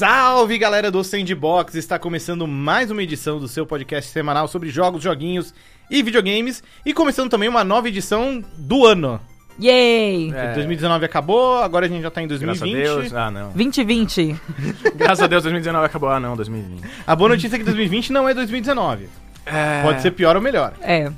[0.00, 1.74] Salve galera do Sandbox!
[1.74, 5.52] Está começando mais uma edição do seu podcast semanal sobre jogos, joguinhos
[5.90, 6.62] e videogames.
[6.86, 9.20] E começando também uma nova edição do ano.
[9.62, 10.32] Yay!
[10.34, 10.54] É.
[10.54, 12.80] 2019 acabou, agora a gente já tá em Graças 2020.
[12.82, 13.12] a Deus.
[13.12, 13.52] Ah, não.
[13.52, 14.36] 2020.
[14.96, 16.08] Graças a Deus 2019 acabou.
[16.08, 16.82] Ah, não, 2020.
[17.06, 19.06] A boa notícia é que 2020 não é 2019.
[19.44, 19.82] É.
[19.82, 20.72] Pode ser pior ou melhor.
[20.80, 21.12] É.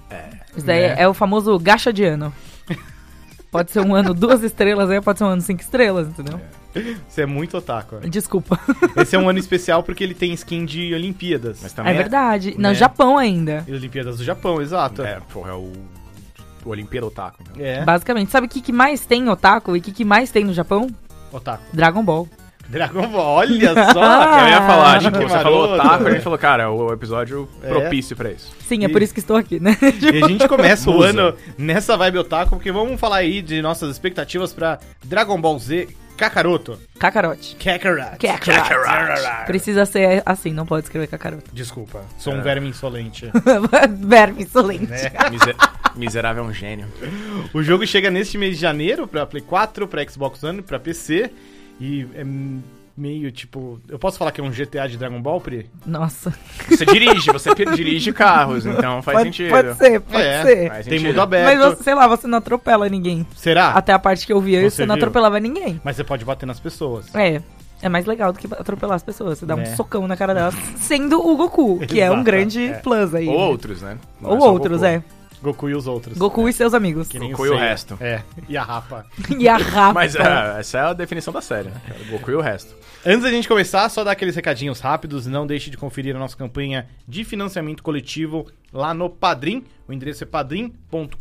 [0.56, 0.96] Isso daí Né?
[0.98, 2.34] é o famoso gacha de ano.
[3.48, 6.40] Pode ser um ano duas estrelas, aí pode ser um ano cinco estrelas, entendeu?
[7.08, 7.96] Você é muito otaku.
[7.96, 8.02] né?
[8.08, 8.58] Desculpa.
[8.96, 11.58] Esse é um ano especial porque ele tem skin de Olimpíadas.
[11.62, 12.54] Mas também É verdade.
[12.58, 12.68] né?
[12.68, 13.64] No Japão ainda.
[13.68, 15.02] E Olimpíadas do Japão, exato.
[15.02, 15.72] É, porra, é o.
[16.64, 17.42] O Olimpíada Otaku.
[17.42, 17.64] Então.
[17.64, 18.30] É, Basicamente.
[18.30, 20.88] Sabe o que, que mais tem otaku e o que, que mais tem no Japão?
[21.32, 21.62] otaku.
[21.72, 22.28] Dragon Ball.
[22.68, 24.40] Dragon Ball, olha só!
[24.40, 25.84] Eu ia falar, tipo, que você falou maroto.
[25.88, 27.68] Otaku, a gente falou, cara, o episódio É.
[27.68, 28.52] propício pra isso.
[28.68, 29.76] Sim, é E- por isso que estou aqui, né?
[30.00, 33.90] E a gente começa o ano nessa vibe otaku, porque vamos falar aí de nossas
[33.90, 36.78] expectativas pra Dragon Ball Z Kakaroto.
[36.98, 37.56] Kakarote.
[37.56, 38.18] Kakarot.
[38.18, 39.46] Kakarot.
[39.46, 41.50] Precisa ser assim, não pode escrever Kakaroto.
[41.52, 43.30] Desculpa, sou um verme insolente.
[44.06, 44.86] Verme insolente.
[44.86, 45.10] né?
[45.30, 45.56] Miser-
[45.96, 46.86] Miserável é um gênio.
[47.52, 51.30] O jogo chega neste mês de janeiro pra Play 4, pra Xbox One, pra PC.
[51.80, 52.24] E é
[52.96, 53.80] meio tipo.
[53.88, 55.70] Eu posso falar que é um GTA de Dragon Ball, Pri?
[55.86, 56.32] Nossa.
[56.68, 59.50] Você dirige, você dirige carros, então faz pode, sentido.
[59.50, 60.42] pode ser, pode É.
[60.42, 60.84] ser.
[60.84, 61.44] Tem mundo aberto.
[61.58, 63.26] Mas, você, sei lá, você não atropela ninguém.
[63.36, 63.70] Será?
[63.70, 65.02] Até a parte que eu vi, Você você não viu?
[65.04, 65.80] atropelava ninguém.
[65.84, 67.14] Mas você pode bater nas pessoas.
[67.14, 67.40] É.
[67.84, 69.38] É mais legal do que atropelar as pessoas.
[69.38, 69.64] Você dá Né?
[69.64, 72.72] um socão na cara delas, sendo o Goku, que é um Exato, grande é.
[72.74, 73.26] plus aí.
[73.26, 73.98] Ou outros, né?
[74.20, 75.02] Não Ou é outros, é.
[75.42, 76.16] Goku e os outros.
[76.16, 77.08] Goku e seus amigos.
[77.08, 77.98] Que nem Goku e o resto.
[78.00, 79.04] É, e a Rapa.
[79.38, 79.92] E a rapa.
[79.94, 81.80] Mas é, essa é a definição da série, né?
[81.86, 81.98] cara?
[82.10, 82.74] Goku e o resto.
[83.04, 85.26] Antes da gente começar, só dar aqueles recadinhos rápidos.
[85.26, 89.64] Não deixe de conferir a nossa campanha de financiamento coletivo lá no Padrim.
[89.88, 91.16] O endereço é padrim.com.br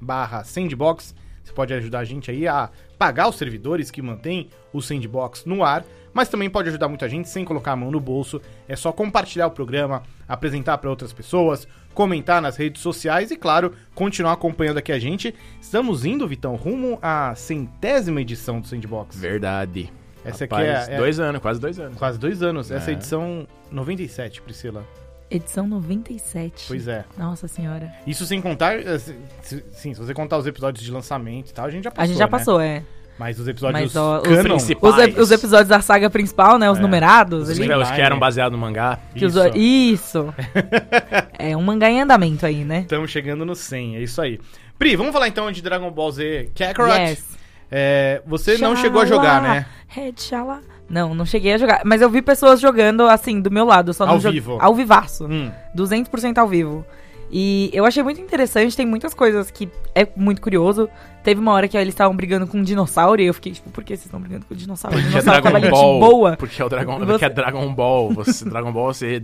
[0.00, 1.14] barra sandbox.
[1.50, 5.64] Você pode ajudar a gente aí a pagar os servidores que mantêm o sandbox no
[5.64, 5.84] ar.
[6.12, 8.40] Mas também pode ajudar muita gente sem colocar a mão no bolso.
[8.68, 13.72] É só compartilhar o programa, apresentar para outras pessoas, comentar nas redes sociais e, claro,
[13.94, 15.34] continuar acompanhando aqui a gente.
[15.60, 19.16] Estamos indo, Vitão, rumo à centésima edição do Sandbox.
[19.20, 19.92] Verdade.
[20.24, 21.98] Essa aqui Rapaz, é- é- dois anos, quase dois anos.
[21.98, 22.70] Quase dois anos.
[22.70, 22.94] Essa é É.
[22.94, 24.84] a edição 97, Priscila.
[25.30, 26.64] Edição 97.
[26.66, 27.04] Pois é.
[27.16, 27.92] Nossa senhora.
[28.06, 28.74] Isso sem contar.
[28.78, 32.02] eh, Sim, se você contar os episódios de lançamento e tal, a gente já passou.
[32.02, 32.30] a gente já né?
[32.30, 32.82] passou, é.
[33.18, 36.70] Mas os episódios Mas, ó, os principais- Os, os episódios da saga principal, né?
[36.70, 36.80] Os É.
[36.80, 37.48] numerados.
[37.50, 37.58] Os.
[37.58, 38.98] Os que eram baseados no mangá.
[39.14, 39.56] Que os- Isso.
[39.56, 40.34] Isso.
[41.38, 42.80] é um mangá em andamento aí, né?
[42.80, 44.40] Estamos chegando no 100, é isso aí.
[44.78, 46.98] Pri, vamos falar então de Dragon Ball Z Kakarot.
[46.98, 47.38] Yes.
[47.70, 49.66] É, você não Xalá, chegou a jogar, né?
[49.86, 50.60] Red Xalá.
[50.90, 51.82] Não, não cheguei a jogar.
[51.84, 53.94] Mas eu vi pessoas jogando, assim, do meu lado.
[53.94, 54.58] Só Ao vivo.
[54.60, 55.24] Ao vivaço.
[55.26, 56.84] Hum, 200% ao vivo.
[57.32, 60.88] E eu achei muito interessante, tem muitas coisas que é muito curioso.
[61.22, 63.84] Teve uma hora que eles estavam brigando com um dinossauro e eu fiquei tipo, por
[63.84, 64.96] que vocês estão brigando com o dinossauro?
[64.96, 66.00] O Porque é dinossauro ali Dragon Ball.
[66.00, 66.36] boa.
[66.36, 68.10] Porque é o Dragon, Você- porque é Dragon Ball.
[68.14, 69.22] Você, Dragon Ball você.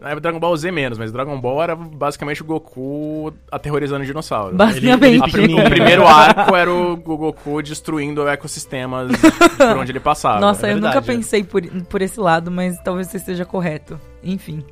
[0.00, 4.04] Do- Não é Dragon Ball Z menos, mas Dragon Ball era basicamente o Goku aterrorizando
[4.04, 4.56] dinossauros.
[4.56, 5.04] Basicamente.
[5.22, 9.10] ele prim- o primeiro arco era o Goku destruindo ecossistemas
[9.56, 10.40] por onde ele passava.
[10.40, 14.00] Nossa, é eu nunca pensei por, por esse lado, mas talvez você esteja correto.
[14.24, 14.64] Enfim.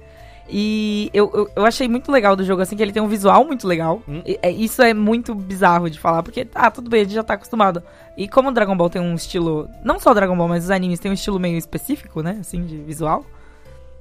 [0.51, 3.45] E eu, eu, eu achei muito legal do jogo, assim, que ele tem um visual
[3.45, 4.03] muito legal.
[4.09, 4.23] Hum.
[4.25, 7.23] E- é- isso é muito bizarro de falar, porque, ah, tudo bem, a gente já
[7.23, 7.83] tá acostumado.
[8.17, 9.69] E como o Dragon Ball tem um estilo.
[9.85, 12.39] Não só o Dragon Ball, mas os animes têm um estilo meio específico, né?
[12.41, 13.27] Assim, de visual.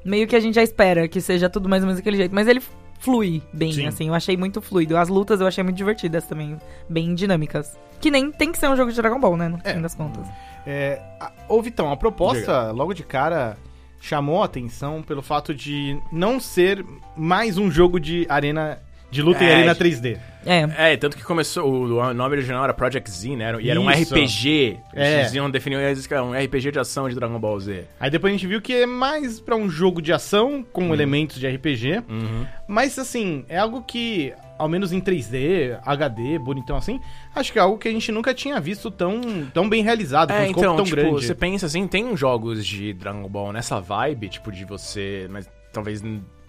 [0.08, 2.34] Meio que a gente já espera que seja tudo mais ou menos daquele jeito.
[2.34, 2.62] Mas ele
[3.00, 3.86] flui bem, Sim.
[3.88, 4.08] assim.
[4.08, 4.96] Eu achei muito fluido.
[4.98, 6.58] As lutas eu achei muito divertidas também.
[6.90, 7.78] Bem dinâmicas.
[8.00, 9.48] Que nem tem que ser um jogo de Dragon Ball, né?
[9.50, 9.74] No É.
[9.74, 10.26] fim das contas.
[10.66, 13.58] É, a- ô Vitão, a proposta, logo de cara,
[14.00, 16.86] chamou a atenção pelo fato de não ser
[17.16, 18.80] mais um jogo de arena
[19.10, 20.18] de luta É, arena de- 3D.
[20.46, 20.94] É.
[20.94, 21.66] É, tanto que começou.
[21.70, 23.54] O nome original era Project Z, né?
[23.60, 24.14] E era um Isso.
[24.16, 24.78] RPG.
[24.94, 25.20] É.
[25.22, 27.84] Eles iam definir eles que era um RPG de ação de Dragon Ball Z.
[28.00, 31.38] Aí depois a gente viu que é mais pra um jogo de ação com elementos
[31.40, 32.46] de RPG, Uhum.
[32.68, 37.00] mas assim, é algo que ao menos em 3D, HD, bonitão assim,
[37.36, 39.22] acho que é algo que a gente nunca tinha visto tão,
[39.54, 41.26] tão bem realizado, com um É, escopo então, tão tipo, grande.
[41.26, 46.02] você pensa assim, tem jogos de Dragon Ball nessa vibe, tipo, de você, mas talvez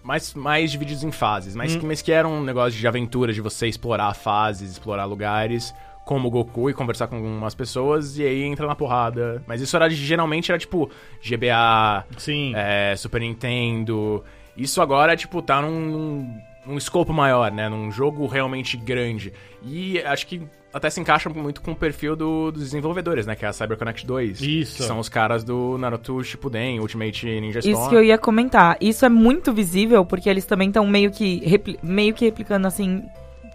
[0.08, 1.80] mais, mais divididos em fases, mas, Hum.
[1.84, 5.74] mas que era um negócio de aventura, de você explorar fases, explorar lugares,
[6.06, 9.42] como o Goku, e conversar com umas pessoas, e aí entra na porrada.
[9.46, 10.90] Mas isso era, geralmente, era tipo,
[11.22, 12.54] GBA, Sim.
[12.56, 14.24] é, Super Nintendo.
[14.56, 17.68] Isso agora, tipo, tá num, num, num escopo maior, né?
[17.68, 19.34] Num jogo realmente grande.
[19.62, 20.40] E acho que
[20.78, 23.36] até se encaixa muito com o perfil do- dos desenvolvedores, né?
[23.36, 24.40] Que é a CyberConnect 2.
[24.40, 24.76] Isso.
[24.78, 27.78] Que são os caras do Naruto Shippuden, Ultimate Ninja Storm.
[27.80, 28.76] Isso que eu ia comentar.
[28.80, 31.42] Isso é muito visível porque eles também estão meio que
[31.82, 33.02] meio que replicando assim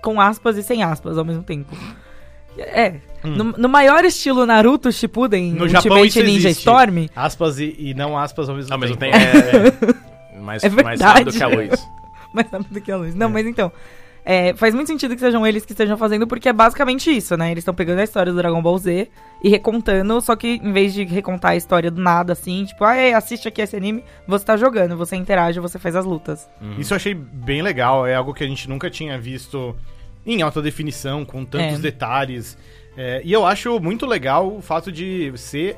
[0.01, 1.75] com aspas e sem aspas ao mesmo tempo.
[2.57, 2.95] É.
[3.23, 6.59] No, no maior estilo Naruto Shippuden, No Japão Ultimate isso Ninja existe.
[6.59, 9.17] Storm, Aspas e, e não aspas ao mesmo Ao mesmo tempo.
[9.17, 9.97] tempo.
[10.35, 11.37] É, mais, É mais rápido verdade.
[11.37, 11.87] que a luz.
[12.33, 13.15] mais rápido que a luz.
[13.15, 13.71] Não, mas então.
[14.25, 17.51] É, faz muito sentido que sejam eles que estejam fazendo, porque é basicamente isso, né?
[17.51, 19.09] Eles estão pegando a história do Dragon Ball Z
[19.43, 22.95] e recontando, só que em vez de recontar a história do nada, assim, tipo, ah,
[22.95, 26.49] é, assiste aqui esse anime, você tá jogando, você interage, você faz as lutas.
[26.77, 29.75] Isso eu achei bem legal, é algo que a gente nunca tinha visto
[30.25, 31.81] em alta definição, com tantos É.
[31.81, 32.57] detalhes.
[32.95, 35.75] É, e eu acho muito legal o fato de ser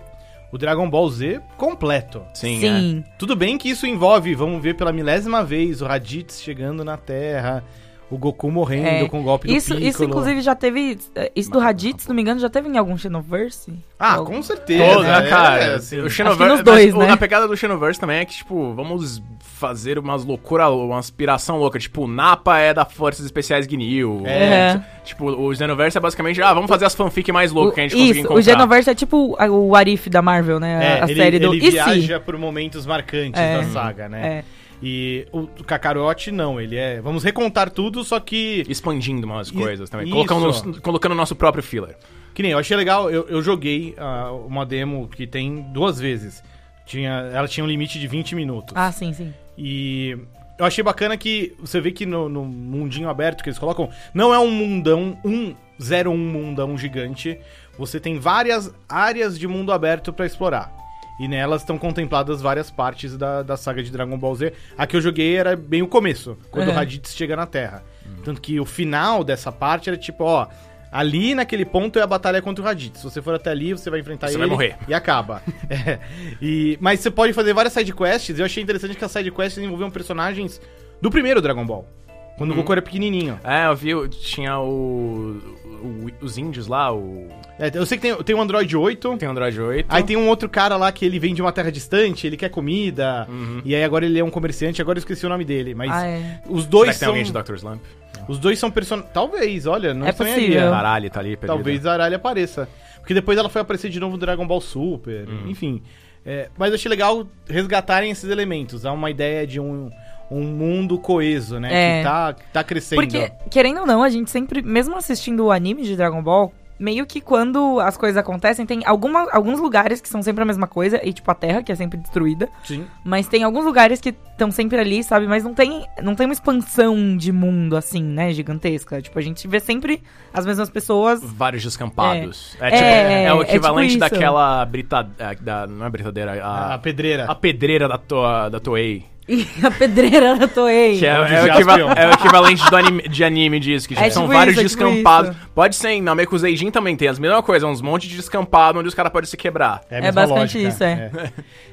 [0.52, 2.22] o Dragon Ball Z completo.
[2.34, 2.80] Sim, é.
[2.80, 3.04] Sim.
[3.18, 7.64] Tudo bem que isso envolve, vamos ver pela milésima vez, o Raditz chegando na Terra,
[8.12, 9.10] o Goku morrendo É.
[9.10, 9.88] com o golpe do Isso, Piccolo.
[9.90, 10.98] isso, inclusive, já teve.
[11.16, 13.74] é, Isso do Raditz, se não me engano, já teve em algum Xenoverse?
[14.00, 14.94] Ah, Algum- com certeza.
[14.94, 15.76] Todo, né, é, cara?
[15.76, 17.14] assim, o Acho Xenoverse, que nos dois, mas né?
[17.14, 21.80] A pegada do Xenoverse também é que, tipo, vamos fazer umas loucuras, uma aspiração louca.
[21.80, 24.22] Tipo, o Napa é da Forças Especiais Gnil.
[24.26, 24.82] É.
[25.04, 27.92] Tipo, o Xenoverse é basicamente, ah, vamos fazer as fanfic mais loucas que a gente
[27.94, 28.40] conseguir isso, encontrar.
[28.40, 30.98] o Xenoverse é tipo o Arif da Marvel, né?
[30.98, 31.54] É, a ele, série do.
[31.54, 31.72] ele e se?
[31.72, 33.58] viaja por momentos marcantes É.
[33.58, 34.28] da saga, né?
[34.28, 34.44] É.
[34.82, 37.02] E o Kakarote não, ele é.
[37.02, 38.64] Vamos recontar tudo, só que.
[38.68, 40.10] Expandindo umas coisas também.
[40.10, 41.98] Colocando, colocando o nosso próprio filler.
[42.34, 46.44] Que nem, eu achei legal, eu, eu joguei ah, uma demo que tem duas vezes.
[46.86, 48.74] Tinha, ela tinha um limite de 20 minutos.
[48.76, 49.34] Ah, sim, sim.
[49.58, 50.18] E
[50.58, 54.34] eu achei bacana que você vê que no, no mundinho aberto que eles colocam, não
[54.34, 57.40] é um mundão, um 01 mundão gigante.
[57.78, 60.85] Você tem várias áreas de mundo aberto pra explorar.
[61.20, 64.54] E nelas estão contempladas várias partes da, da saga de Dragon Ball Z.
[64.78, 66.74] A que eu joguei era bem o começo, quando Uhum.
[66.74, 67.84] o Raditz chega na Terra.
[68.24, 70.48] Tanto que o final dessa parte era tipo, ó,
[70.92, 73.00] ali naquele ponto é a batalha contra o Raditz.
[73.00, 74.76] Se você for até ali, você vai enfrentar Você ele vai morrer.
[74.88, 75.42] e acaba.
[75.70, 76.00] É.
[76.42, 78.38] E, mas você pode fazer várias sidequests.
[78.38, 80.60] Eu achei interessante que as sidequests envolviam personagens
[81.02, 81.88] do primeiro Dragon Ball.
[82.38, 83.40] Quando o Goku era pequenininho.
[83.44, 87.28] É, eu vi, tinha o, o- os índios lá, o...
[87.58, 89.18] É, eu sei que tem, tem o Android 8.
[89.18, 89.86] Tem o Android 8.
[89.90, 92.50] Aí tem um outro cara lá que ele vem de uma terra distante, ele quer
[92.50, 93.26] comida.
[93.64, 95.74] E aí agora ele é um comerciante, agora eu esqueci o nome dele.
[95.74, 96.42] Mas Ah, é.
[96.50, 97.10] os Será dois que tem são.
[97.10, 97.54] alguém de Dr.
[97.56, 97.82] Slump?
[98.28, 99.14] Os dois são personagens.
[99.14, 100.46] Talvez, olha, não É estranharia.
[100.48, 100.72] possível.
[100.72, 101.48] Caralho, tá ali, perdido.
[101.48, 102.68] Talvez a Aralha apareça.
[103.00, 105.30] Porque depois ela foi aparecer de novo no Dragon Ball Super.
[105.30, 105.50] Uhum.
[105.50, 105.82] Enfim.
[106.26, 108.84] É, mas eu achei legal resgatarem esses elementos.
[108.86, 109.92] Há uma ideia de um,
[110.30, 111.70] um mundo coeso, né?
[111.72, 111.98] É.
[112.00, 113.02] Que tá, que tá crescendo.
[113.02, 117.06] Porque, querendo ou não, a gente sempre, mesmo assistindo o anime de Dragon Ball, meio
[117.06, 121.00] que quando as coisas acontecem, tem alguma, alguns lugares que são sempre a mesma coisa,
[121.04, 122.50] e tipo a Terra, que é sempre destruída.
[122.64, 122.86] Sim.
[123.04, 125.28] Mas tem alguns lugares que estão sempre ali, sabe?
[125.28, 128.34] Mas não tem, não tem uma expansão de mundo, assim, né?
[128.34, 129.02] Gigantesca.
[129.02, 130.02] Tipo, a gente vê sempre
[130.34, 131.22] as mesmas pessoas.
[131.24, 132.58] Vários descampados.
[132.60, 134.00] É, É, tipo, é, é, o é tipo equivalente isso.
[134.00, 135.08] daquela brita...
[135.18, 137.26] é, Da, não é britadeira, A, a, pedreira.
[137.26, 139.06] a pedreira da, toa, da Toei.
[139.28, 141.00] E a pedreira da Toei.
[141.00, 144.12] Que é, é o é o equivalente do anime, de anime disso, que É tipo,
[144.12, 145.32] são tipo vários isso, é tipo descampados.
[145.32, 145.40] isso.
[145.56, 148.88] Pode ser em Nameku Zeijin também tem as mesmas coisas, uns montes de descampado onde
[148.88, 149.82] os caras podem se quebrar.
[149.90, 151.12] a É mesma basicamente isso, é.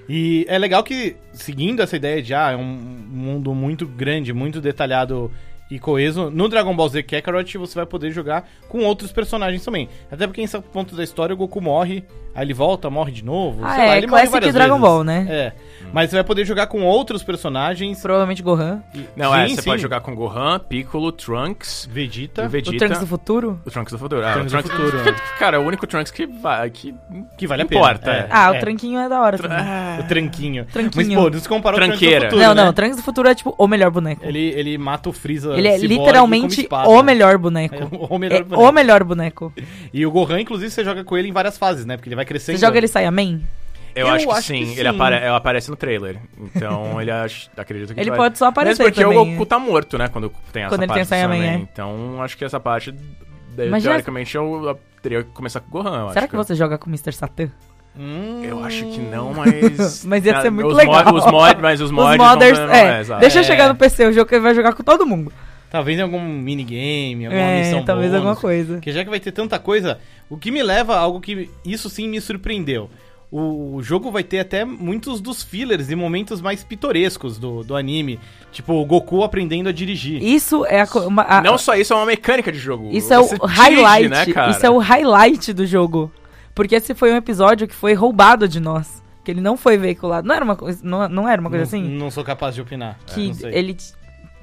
[0.09, 4.61] E é legal que, seguindo essa ideia de, ah, é um mundo muito grande, muito
[4.61, 5.31] detalhado
[5.75, 9.89] e coeso, no Dragon Ball Z Kakarot você vai poder jogar com outros personagens também.
[10.11, 12.05] Até porque em certo ponto da história o Goku morre,
[12.35, 13.65] aí ele volta, morre de novo.
[13.65, 14.89] Ah, sei é, lá, ele morre várias Dragon vezes.
[14.89, 15.27] Ball, né?
[15.31, 15.53] É.
[15.93, 18.01] Mas você vai poder jogar com outros personagens.
[18.01, 18.83] Provavelmente Gohan.
[18.95, 19.71] e- Não, é, Sim, você sim.
[19.71, 22.77] pode jogar com Gohan, Piccolo, Trunks, Vegeta, o Vegeta.
[22.77, 23.61] O Trunks do futuro?
[23.65, 24.23] O Trunks do futuro.
[24.23, 25.15] É, Trunks o do futuro?
[25.39, 26.71] Cara, é o único Trunks que vai.
[26.71, 26.95] Que,
[27.37, 28.17] que vale a importa, pena.
[28.25, 28.29] é.
[28.31, 28.59] Ah, o é.
[28.59, 29.59] tranquinho é da hora também.
[30.01, 30.65] O tranquinho.
[30.67, 31.21] Tranquinho.
[31.21, 32.27] Mas, pô, você comparou o Trunks do Tranqueira.
[32.27, 32.63] futuro, não, né?
[32.63, 34.25] não, o Trunks do futuro é tipo o melhor boneco.
[34.25, 36.89] Ele, ele mata o Freeza Ele é com literalmente espada.
[36.89, 37.75] o melhor boneco.
[37.75, 38.63] É o melhor É boneco.
[38.69, 39.53] o melhor boneco.
[39.93, 41.97] E o Gohan, inclusive, você joga com ele em várias fases, né?
[41.97, 42.59] Porque ele vai crescendo.
[42.59, 43.41] Você joga ele Saiyaman?
[43.95, 44.95] Eu, Eu acho, que acho sim, que Ele, sim.
[44.97, 46.17] apare- ele aparece no trailer.
[46.57, 49.19] Então ele acho, acredito que Ele vai- pode só aparecer Mesmo porque também.
[49.19, 50.09] o Goku tá morto, né?
[50.09, 51.55] Quando tem essa Quando ele parte tem do Saiyaman, é.
[51.57, 52.95] Então acho que essa parte,
[53.71, 56.05] Mas já- teoricamente, eu, eu teria que começar com o Gohan.
[56.05, 57.13] eu Será acho que você joga com o Mr.
[57.13, 57.51] Satan?
[57.95, 60.03] Hum, Eu acho que não, mas.
[60.07, 61.05] Mas ia ser muito os legal.
[61.05, 62.17] Mod, os mod, mas os Os mods.
[62.17, 62.59] modders.
[62.59, 63.21] vão- é, exato.
[63.21, 63.45] deixa eu É.
[63.45, 65.31] chegar no PC, o jogo que ele vai jogar com todo mundo.
[65.73, 68.27] Talvez em algum minigame, alguma É, missão talvez bônus.
[68.27, 68.75] alguma coisa.
[68.75, 69.99] Porque já que vai ter tanta coisa,
[70.29, 72.91] o que me leva a algo que isso sim me surpreendeu.
[73.35, 78.21] O jogo vai ter até muitos dos fillers e momentos mais pitorescos do, do anime.
[78.53, 80.23] Tipo, o Goku aprendendo a dirigir.
[80.23, 82.91] Isso é a, uma- a- Não só isso, é uma mecânica de jogo.
[82.93, 84.51] isso é o dirige, highlight, né, cara?
[84.51, 86.13] isso é o highlight do jogo.
[86.55, 90.29] Porque esse foi um episódio que foi roubado de nós, que ele não foi veiculado.
[90.29, 92.61] Não era uma coisa, não, não era uma coisa não, assim Não sou capaz de
[92.61, 92.99] opinar.
[93.09, 93.55] É, que não sei.
[93.55, 93.75] ele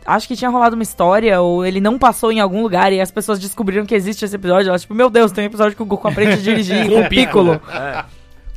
[0.10, 3.12] acho que tinha rolado uma história ou ele não passou em algum lugar e as
[3.12, 4.70] pessoas descobriram que existe esse episódio.
[4.70, 7.10] Elas tipo, meu Deus, tem um episódio que o Goku aprende a dirigir com o
[7.10, 7.62] Piccolo.
[7.72, 8.06] É.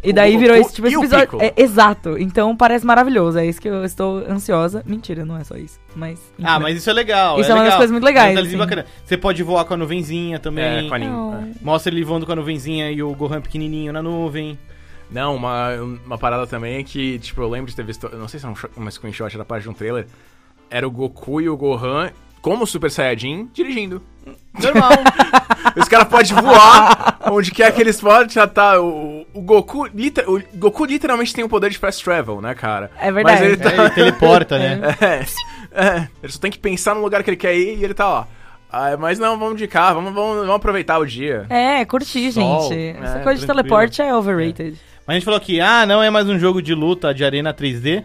[0.04, 1.40] E daí O virou esse tipo de episódio.
[1.40, 2.18] É, exato.
[2.18, 3.38] Então parece maravilhoso.
[3.38, 4.82] É isso que eu estou ansiosa.
[4.84, 5.78] Mentira, não é só isso.
[5.94, 6.18] Mas.
[6.36, 6.44] enfim.
[6.44, 7.38] Ah, mas isso é legal.
[7.38, 7.78] Isso é uma das legal.
[7.78, 8.70] coisas muito legais, detalhezinho assim.
[8.70, 8.88] bacana.
[9.04, 10.86] Você pode voar com a nuvenzinha também.
[10.86, 11.52] É, com a é.
[11.60, 14.58] Mostra ele voando com a nuvenzinha e o Gohan pequenininho na nuvem.
[15.08, 15.74] Não, uma,
[16.06, 18.08] uma parada também é que, tipo, eu lembro de ter visto.
[18.16, 20.06] Não sei se era um, uma screenshot da parte de um trailer.
[20.72, 22.10] Era o Goku e o Gohan,
[22.40, 24.02] como Super Saiyajin, dirigindo.
[24.58, 24.90] Normal.
[25.76, 28.80] Os caras podem voar onde quer que eles podem, já tá.
[28.80, 32.90] O, o Goku, liter- o Goku literalmente tem o poder de fast travel, né, cara?
[32.98, 33.40] É verdade.
[33.40, 33.70] Mas ele tá.
[33.70, 34.80] É, ele teleporta, né?
[35.74, 37.94] É, é, ele só tem que pensar no lugar que ele quer ir e ele
[37.94, 38.28] tá lá.
[38.70, 41.44] Ah, mas não, vamos de carro, vamos, vamos, vamos aproveitar o dia.
[41.50, 42.96] É, curti, Sol, gente.
[43.02, 43.46] Essa é, coisa de tranquilo.
[43.46, 44.78] teleporte é overrated.
[45.06, 47.52] Mas a gente falou que, ah, não é mais um jogo de luta de arena
[47.52, 48.02] 3D.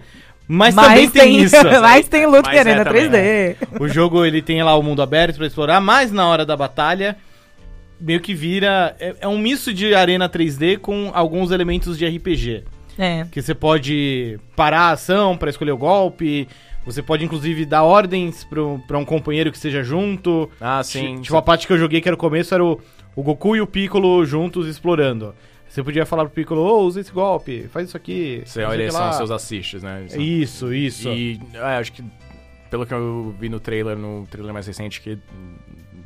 [0.47, 1.55] Mas, Mas também tem, isso.
[1.81, 3.55] mas tem luta Mas de é arena também, 3D.
[3.79, 7.17] O jogo ele tem lá o mundo aberto pra explorar, mas na hora da batalha
[7.99, 12.63] meio que vira é, é um misto de arena 3D com alguns elementos de RPG,
[12.97, 13.25] É.
[13.31, 16.47] que você pode parar a ação pra escolher o golpe,
[16.85, 20.49] você pode inclusive dar ordens pro, pra um companheiro que esteja junto.
[20.61, 21.19] Ah, sim.
[21.21, 22.79] Tipo a parte que eu joguei que era o começo era o,
[23.15, 25.35] o Goku e o Piccolo juntos explorando.
[25.69, 28.41] Você podia falar pro Piccolo, ô, usa esse golpe, faz isso aqui.
[28.45, 30.05] Você que são lá." os seus assists, né?
[30.07, 31.09] São- Isso, isso.
[31.09, 32.03] E é, acho que
[32.69, 35.17] pelo que eu vi no trailer, no trailer mais recente que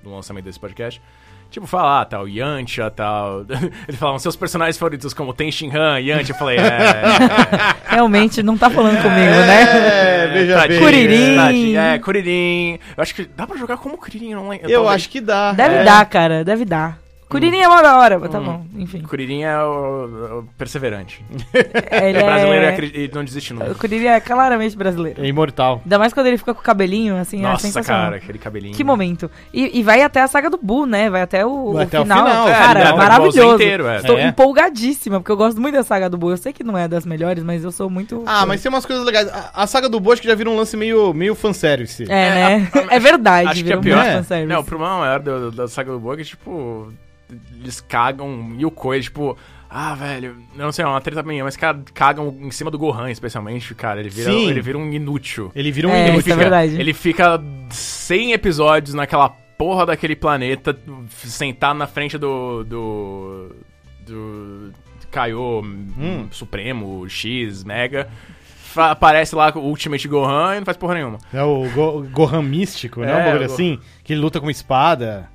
[0.03, 1.01] do lançamento desse podcast,
[1.49, 3.45] tipo, falar, ah, tal, Yantia, tal.
[3.87, 7.01] Ele falavam seus personagens favoritos como Ten Han, Yantia, eu falei, é.
[7.87, 9.61] Realmente não tá falando comigo, né?
[10.23, 10.87] É, veja tadinho, bem.
[10.87, 11.35] Kuririn.
[11.35, 12.79] tadinho, É, Kuririn.
[12.97, 14.69] Eu acho que dá pra jogar como Kuririn, eu não lembro.
[14.69, 15.53] Eu acho que dá.
[15.53, 15.83] Deve É.
[15.83, 17.00] dar, cara, deve dar.
[17.31, 19.01] Curirinha é uma da hora, mas tá bom, enfim.
[19.01, 21.23] Kuririn é o, o perseverante.
[21.91, 22.69] Ele É brasileiro e é...
[22.69, 23.71] acri- e não desiste nunca.
[23.71, 25.23] O Curirinha é claramente brasileiro.
[25.23, 25.81] É imortal.
[25.83, 28.03] Ainda mais quando ele fica com o cabelinho, assim, é Nossa, sensacional.
[28.05, 28.75] cara, aquele cabelinho.
[28.75, 29.29] Que momento.
[29.53, 31.09] E, e vai até a saga do Buu, né?
[31.09, 32.17] Vai até o, Vai o até o final.
[32.27, 33.53] final, É, Cara, o maravilhoso.
[33.55, 33.97] inteiro, é.
[33.97, 34.27] Estou É.
[34.27, 36.31] empolgadíssima, porque eu gosto muito da saga do Buu.
[36.31, 38.23] Eu sei que não é das melhores, mas eu sou muito...
[38.25, 39.27] Ah, mas tem umas coisas legais.
[39.29, 42.03] A, a saga do Bosch que já vira um lance meio, meio fanservice.
[42.09, 42.71] É, É, né?
[42.91, 43.47] É verdade.
[43.49, 43.97] Acho que é virou pior.
[43.97, 44.17] muito É.
[44.17, 44.47] fanservice.
[44.53, 46.91] Não, o problema maior do- da saga do Boa é que, tipo,
[47.59, 49.37] eles cagam e o coisa, tipo,
[49.69, 52.77] ah, velho, eu não sei, é uma treta minha, mas cara, cagam em cima do
[52.77, 53.99] Gohan, especialmente, cara.
[53.99, 54.49] Ele vira, Sim.
[54.49, 55.51] ele vira um inútil.
[55.55, 56.19] Ele vira um É, ele, inútil.
[56.19, 56.79] isso é verdade.
[56.79, 60.77] ele fica 100 episódios naquela porra daquele planeta,
[61.09, 62.63] sentado na frente do.
[62.63, 63.55] do.
[64.05, 64.71] do.
[65.11, 66.27] Kaiô Hum.
[66.31, 68.07] Supremo, X, Mega.
[68.75, 71.17] Aparece lá com o Ultimate Gohan e não faz porra nenhuma.
[71.33, 73.11] É o Go- Gohan místico, né?
[73.11, 73.77] É, um bagulho assim.
[74.03, 75.29] Que ele luta com espada.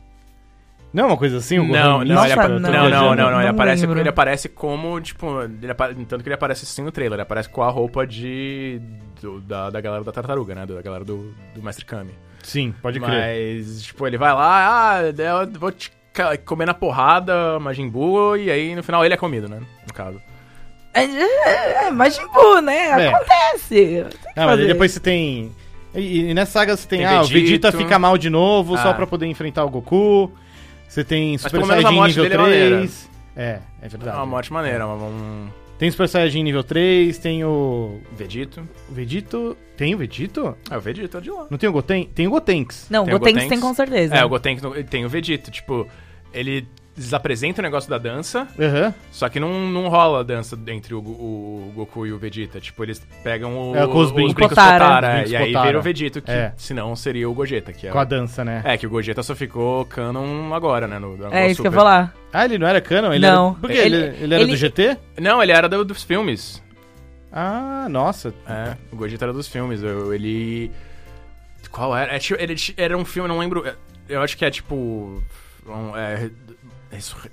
[0.96, 1.58] Não é uma coisa assim?
[1.58, 2.58] O Não, não, ele Nossa, apa- não.
[2.58, 4.00] não, não, não, não, ele aparece, lembro.
[4.00, 7.50] ele aparece como, tipo, ele apa- tanto que ele aparece assim no trailer, ele aparece
[7.50, 8.80] com a roupa de
[9.20, 12.12] do- da, da galera da tartaruga, né, da galera do, do Mestre Kami.
[12.42, 13.10] Sim, pode crer.
[13.58, 18.34] Mas, tipo, ele vai lá, ah, eu vou te ca- comer na porrada, Majin Buu,
[18.38, 20.18] e aí no final ele é comido, né, no caso.
[20.94, 23.04] É, é, é Majin Buu, né?
[23.04, 23.08] É.
[23.08, 23.68] Acontece.
[23.74, 24.66] Tem que Ah, mas aí fazer.
[24.68, 25.52] depois você tem.
[25.94, 27.24] E, e nessa saga você tem, Tem ah, o.
[27.26, 28.94] Vegeta fica mal de novo só Ah.
[28.94, 30.32] pra poder enfrentar o Goku.
[30.88, 32.76] Você tem Super Saiyajin nível dele é maneira.
[32.78, 33.10] 3.
[33.36, 34.16] É, é É verdade.
[34.16, 38.00] uma morte maneira, mas um Tem Super Saiyajin nível 3, tem o.
[38.12, 38.66] Vegito.
[38.88, 39.56] O Vegito.
[39.76, 40.56] Tem o Vegito?
[40.70, 41.46] É, o Vegito é de lá.
[41.50, 42.06] Não tem o Goten?
[42.14, 42.86] Tem o Gotenks.
[42.88, 43.60] Não, Tem o Gotenks Gotenks.
[43.60, 44.14] tem com certeza.
[44.14, 45.86] É, o Gotenks tem o Vegito, tipo,
[46.32, 46.66] ele
[46.96, 48.94] desapresenta o negócio da dança, Aham.
[49.12, 52.58] Só que não, não rola a dança entre o, o Goku e o Vegeta.
[52.58, 54.48] Tipo, eles pegam o, É, com os brincos.
[54.48, 54.84] Potara.
[54.84, 55.66] Potara, Os brincos e aí Potara.
[55.66, 56.52] vira o Vegeta, que É.
[56.56, 57.72] senão seria o Gogeta.
[57.72, 58.62] Que é, Com a dança, né?
[58.64, 60.98] é, que o Gogeta só ficou canon agora, né?
[60.98, 62.14] No Dragon É isso que eu ia falar.
[62.32, 63.12] Ah, ele não era canon?
[63.12, 63.50] Ele Não.
[63.50, 63.60] Era...
[63.60, 63.76] Por quê?
[63.76, 64.96] Ele, Ele- ele era ele- do GT?
[65.20, 66.62] Não, ele era do- dos filmes.
[67.32, 68.32] Ah, nossa.
[68.48, 69.82] É, o Gogeta era dos filmes.
[69.82, 70.70] Eu- ele...
[71.70, 72.14] Qual era?
[72.16, 73.64] É, tipo, ele era um filme, eu não lembro...
[74.08, 75.22] Eu acho que é tipo...
[75.66, 76.30] um, é,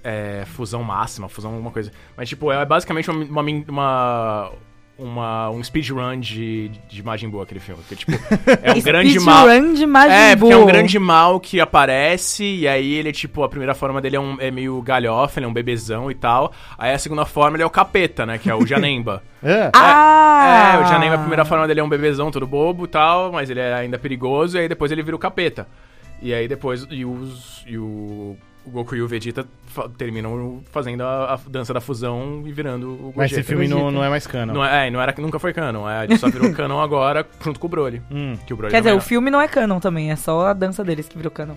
[0.03, 1.91] é, fusão máxima, fusão alguma coisa.
[2.15, 3.41] Mas, tipo, é basicamente uma...
[3.41, 4.51] uma, uma
[4.95, 7.81] uma- um speedrun de, de Majin Buu, aquele filme.
[7.81, 8.11] Porque, tipo,
[8.61, 9.47] é um grande mal.
[9.47, 13.43] Speedrun de Majin É, porque é um grande mal que aparece, e aí ele, tipo,
[13.43, 16.53] a primeira forma dele é, um, é meio galhofa, ele é um bebezão e tal.
[16.77, 18.37] Aí a segunda forma ele é o capeta, né?
[18.37, 19.23] Que é o Janemba.
[19.45, 19.71] É.
[19.73, 20.75] Ah!
[20.75, 23.49] É, o Janemba, a primeira forma dele é um bebezão todo bobo e tal, mas
[23.49, 25.67] ele é ainda perigoso, e aí depois ele vira o capeta.
[26.21, 31.01] E aí depois, e, os, e o, o Goku e o Vegeta fa- terminam fazendo
[31.01, 33.17] a, a dança da fusão e virando o Gogeta.
[33.17, 34.53] Mas esse filme não, não é mais canon.
[34.53, 37.59] Não é, é, não era, nunca foi canon, é, ele só virou canon agora junto
[37.59, 38.01] com o Broly.
[38.11, 38.35] Hum.
[38.45, 40.83] Que o Broly Quer dizer, o filme não é canon também, é só a dança
[40.83, 41.55] deles que virou canon.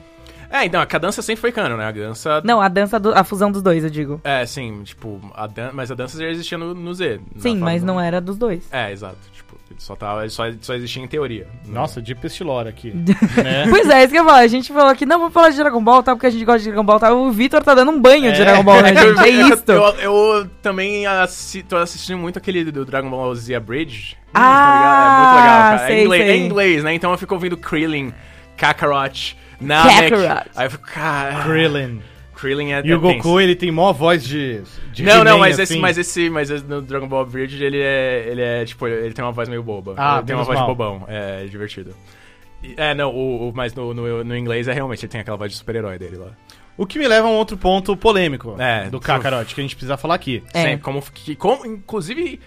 [0.50, 1.86] É, então, a dança sempre foi canon, né?
[1.86, 2.40] A dança.
[2.44, 4.20] Não, a dança, do- a fusão dos dois, eu digo.
[4.24, 5.70] É, sim, tipo, a dan...
[5.72, 7.20] mas a dança já existia no, no Z.
[7.38, 8.66] Sim, mas não era dos dois.
[8.72, 9.16] É, exato.
[9.32, 11.46] Tipo, ele só, tava, ele só, só existia em teoria.
[11.66, 12.90] Nossa, deepest lore aqui.
[13.42, 13.66] né?
[13.68, 14.38] Pois é, isso que eu ia falar.
[14.40, 16.14] A gente falou aqui, não, vamos falar de Dragon Ball, tá?
[16.14, 17.12] Porque a gente gosta de Dragon Ball, tá?
[17.12, 18.44] O Vitor tá dando um banho de É.
[18.44, 19.20] Dragon Ball, né, gente?
[19.20, 19.64] É Eu, isso.
[19.68, 24.16] eu, eu também assi tô assistindo muito aquele do Dragon Ball Z Bridge.
[24.32, 25.86] Ah, é muito legal, cara.
[25.86, 26.30] sei, é, inglês, sei.
[26.32, 26.94] é inglês, né?
[26.94, 28.12] Então eu fico ouvindo Krillin,
[28.56, 30.10] Kakarot, Namek.
[30.10, 30.50] Kakarot.
[30.56, 31.42] Aí eu fico, cara.
[31.44, 32.00] Krillin.
[32.34, 33.16] Krillin é E o tenso.
[33.22, 34.60] Goku, ele tem mó voz de.
[34.92, 35.80] de Não, não, mas esse, assim.
[35.80, 39.25] mas esse, mas esse no Dragon Ball Bridge ele é, ele é tipo, ele tem
[39.25, 39.94] uma voz meio boba.
[39.96, 40.66] Ah, ele tem uma voz mal.
[40.68, 41.94] de bobão, é, é divertido.
[42.76, 45.50] É, não, o, o- mas no, no, no inglês é realmente, ele tem aquela voz
[45.52, 46.28] de super-herói dele lá.
[46.76, 49.75] O que me leva a um outro ponto polêmico É, do Kakarot, que a gente
[49.75, 50.42] precisa falar aqui.
[50.52, 50.62] É.
[50.62, 52.38] Sempre, como, que, como, inclusive,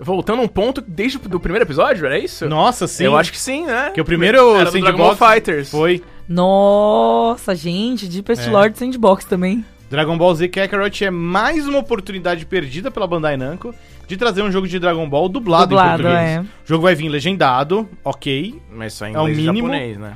[0.00, 2.48] voltando a um ponto desde o do primeiro episódio, era isso?
[2.48, 3.04] Nossa, sim.
[3.04, 3.90] Eu acho que sim, né?
[3.94, 5.70] Que o primeiro era do Dragon Ball Fighters.
[5.70, 8.50] foi Nossa, gente, Deepest É.
[8.50, 9.64] Lord Sandbox também.
[9.90, 13.74] Dragon Ball Z Kakarot é mais uma oportunidade perdida pela Bandai Namco
[14.08, 16.30] de trazer um jogo de Dragon Ball dublado, Dublado, em português.
[16.30, 16.40] é.
[16.40, 18.60] O jogo vai vir legendado, ok.
[18.72, 19.68] Mas só em É o inglês e mínimo.
[19.68, 20.14] japonês, né?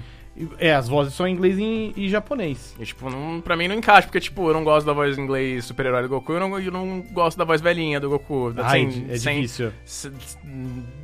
[0.59, 2.75] É, as vozes são em inglês e, e japonês.
[2.79, 5.23] E, tipo, não, pra mim não encaixa, porque, tipo, eu não gosto da voz em
[5.23, 8.53] inglês super-herói do Goku, eu não, eu não gosto da voz velhinha do Goku.
[8.59, 9.73] Ai, sem, é sem- difícil.
[9.85, 10.39] se- se-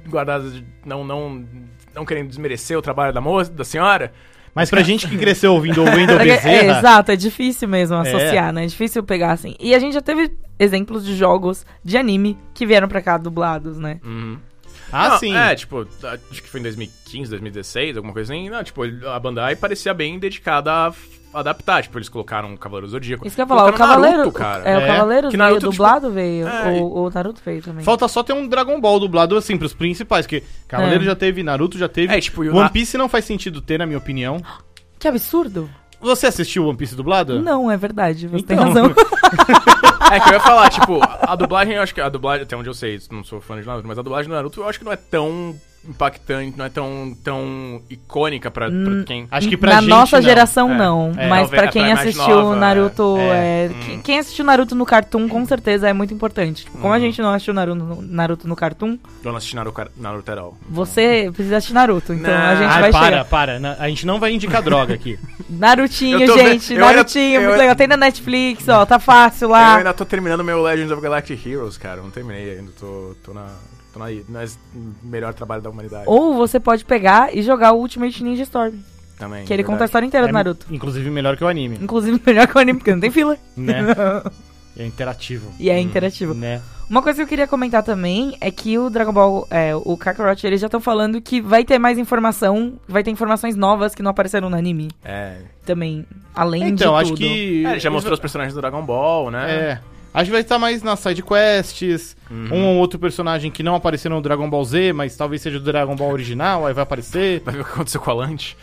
[0.07, 1.45] guardada de- não, não,
[1.95, 4.13] não querendo desmerecer o trabalho da moça, da senhora.
[4.55, 6.79] Mas pra gente que cresceu ouvindo o Wendell É, Bezerra...
[6.79, 8.65] exato, é difícil mesmo associar, né?
[8.65, 9.55] É difícil pegar assim.
[9.59, 13.79] E a gente já teve exemplos de jogos de anime que vieram pra cá dublados,
[13.79, 13.99] né?
[14.05, 14.39] Uhum.
[14.93, 15.35] Ah, Não, sim.
[15.35, 15.81] É, tipo,
[16.31, 18.51] acho que foi em 2015, 2016, alguma coisa assim.
[18.51, 20.93] Não, tipo, a Bandai parecia bem dedicada a
[21.35, 21.83] adaptar.
[21.83, 23.27] Tipo, eles colocaram o Cavaleiro do Zodíaco.
[23.27, 24.19] Isso que eu ia falar, o Cavaleiro.
[24.19, 24.65] Naruto, cara.
[24.69, 26.47] É, o É, Cavaleiro que veio Naruto, tipo, dublado, veio.
[26.47, 27.83] é, o, o Naruto veio também.
[27.85, 31.07] Falta só ter um Dragon Ball dublado assim pros principais, que Cavaleiro É.
[31.07, 32.15] já teve, Naruto já teve.
[32.15, 34.43] É, tipo, o One Piece não faz sentido ter, na minha opinião.
[34.99, 35.69] Que absurdo.
[36.01, 37.41] Você assistiu One Piece dublado?
[37.43, 38.69] Não, é verdade, você tem Então.
[38.69, 38.95] razão.
[40.11, 42.69] É que eu ia falar, tipo, a dublagem, eu acho que a dublagem, até onde
[42.69, 44.85] eu sei, não sou fã de Naruto, mas a dublagem do Naruto eu acho que
[44.85, 45.55] não é tão
[45.89, 49.27] impactante, não é tão, tão icônica pra, pra Hum, quem.
[49.31, 50.23] Acho que pra Na gente, nossa não.
[50.23, 50.77] geração, É.
[50.79, 51.13] não.
[51.17, 53.17] É, mas pra é, quem pra assistiu nova, Naruto.
[53.19, 53.65] é.
[53.67, 54.01] é, Hum.
[54.03, 56.65] quem- assistiu Naruto no Cartoon, com certeza é muito importante.
[56.65, 57.01] Tipo, Como a Hum.
[57.01, 60.57] gente não assistiu Naruto no, Naruto no Cartoon, Eu não assisti Naruto, Naruto at all.
[60.69, 62.13] você precisa assistir Naruto.
[62.13, 62.41] Então Não.
[62.41, 63.25] a gente Ai, vai para, chegar.
[63.25, 63.59] para.
[63.61, 65.19] Na- A gente não vai indicar droga aqui.
[65.51, 66.73] Narutinho, Eu gente.
[66.75, 67.75] eu Narutinho, eu- muito legal.
[67.77, 68.87] Tem na Netflix, ó.
[68.87, 69.77] Tá fácil Eu lá.
[69.77, 71.99] ainda tô terminando meu Legends of Galactic Heroes, cara.
[71.99, 73.47] Eu não terminei ainda, tô, tô na.
[73.93, 74.59] Tô na nas
[75.03, 76.05] melhor trabalho da humanidade.
[76.07, 78.75] Ou você pode pegar e jogar o Ultimate Ninja Storm.
[79.19, 79.45] também.
[79.45, 79.89] Que ele conta a verdade.
[79.89, 80.67] história inteira do É, Naruto.
[80.71, 83.37] Inclusive melhor que o anime, Inclusive melhor que o anime, porque não tem fila.
[83.57, 83.83] né?
[84.75, 85.53] É interativo.
[85.61, 86.33] E é interativo.
[86.33, 86.63] Né?
[86.89, 90.47] Uma coisa que eu queria comentar também é que o Dragon Ball, é, o Kakarot,
[90.47, 94.11] eles já estão falando que vai ter mais informação, vai ter informações novas que não
[94.11, 95.37] apareceram no anime É.
[95.67, 97.19] também, além Então, de acho tudo.
[97.19, 97.67] que.
[97.67, 99.51] É, já mostrou os personagens do Dragon Ball, né?
[99.55, 99.81] É.
[100.15, 102.49] Acho que vai estar mais nas side quests, Uhum.
[102.53, 105.65] um ou outro personagem que não apareceu no Dragon Ball Z, mas talvez seja do
[105.65, 107.41] Dragon Ball original, aí vai aparecer.
[107.45, 108.57] Vai ver o que aconteceu com a Lunch.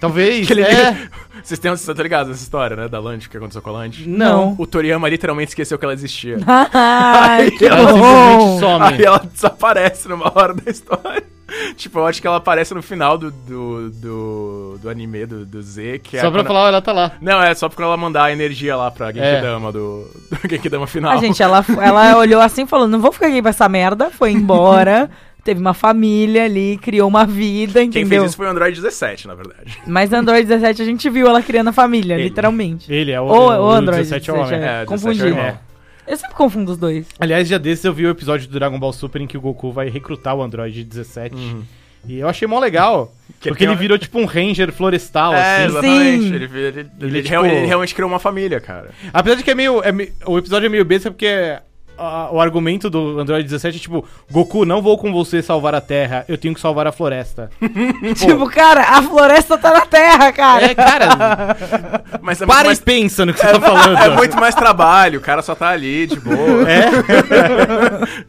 [0.00, 0.92] Talvez, Que ele- é.
[1.42, 2.86] Vocês estão ligados nessa história, né?
[2.88, 4.08] Da Lunch, o que aconteceu com a Lunch?
[4.08, 4.54] Não.
[4.58, 6.36] O Toriyama literalmente esqueceu que ela existia.
[6.72, 8.60] Ai, que Ela simplesmente bom!
[8.60, 8.84] some.
[8.84, 11.24] Aí ela desaparece numa hora da história.
[11.76, 15.62] tipo, eu acho que ela aparece no final do, do, do, do anime do, do
[15.62, 17.12] Z, que é Só pra quando- falar, ela tá lá.
[17.20, 21.12] Não, é só pra ela mandar a energia lá pra Genkidama do, do Genkidama final.
[21.12, 24.10] A gente, ela, ela olhou assim e falou: não vou ficar aqui pra essa merda.
[24.10, 25.10] Foi embora.
[25.42, 28.20] Teve uma família ali, criou uma vida, Quem entendeu?
[28.20, 29.78] fez isso foi o Android 17, na verdade.
[29.86, 32.24] Mas Android 17 a gente viu ela criando a família, Ele.
[32.24, 32.92] literalmente.
[32.92, 34.50] Ele é o, Ou- o, ou Android 17 é o homem.
[34.60, 35.18] 17, É, confundi.
[35.18, 35.44] 17 é o irmão.
[35.46, 35.69] É.
[36.10, 37.06] Eu sempre confundo os dois.
[37.18, 39.70] Aliás, dia desses eu vi o episódio do Dragon Ball Super em que o Goku
[39.70, 41.34] vai recrutar o Android 17.
[41.34, 41.62] Uhum.
[42.08, 43.14] E eu achei mó legal.
[43.40, 45.64] Que porque ele virou tipo um ranger florestal, É, assim.
[45.66, 46.22] exatamente.
[46.28, 46.34] Sim.
[46.34, 48.90] Ele, ele, ele, Ele, ele tipo- real- ele realmente criou uma família, cara.
[49.12, 49.82] Apesar de que é meio.
[49.84, 49.92] é
[50.26, 51.58] o episódio é meio besta porque
[52.00, 55.80] a- o argumento do Android 17 é tipo: Goku, não vou com você salvar a
[55.80, 57.50] Terra, eu tenho que salvar a floresta.
[58.16, 60.64] Tipo, cara, a floresta tá na terra, cara.
[60.64, 61.56] é, cara,
[62.22, 63.98] Mas é para mais, e pensa no que você tá falando.
[63.98, 66.64] é muito mais trabalho, o cara só tá ali, de boa.
[66.70, 66.90] É?